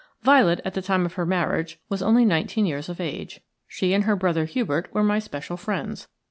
Violet 0.23 0.61
at 0.65 0.73
the 0.73 0.81
time 0.81 1.05
of 1.05 1.13
her 1.13 1.27
marriage 1.27 1.79
was 1.87 2.01
only 2.01 2.25
nineteen 2.25 2.65
years 2.65 2.89
of 2.89 2.99
age. 2.99 3.39
She 3.67 3.93
and 3.93 4.05
her 4.05 4.15
brother 4.15 4.45
Hubert 4.45 4.89
were 4.91 5.03
my 5.03 5.19
special 5.19 5.57
friends. 5.57 6.07